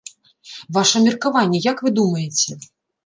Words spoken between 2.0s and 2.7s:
думаеце?